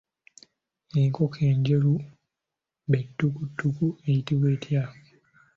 Enkoko 1.01 1.37
enjeru 1.49 1.93
be 2.89 2.99
ttukuttuku 3.07 3.85
eyitibwa 4.07 4.47
etya? 4.55 4.83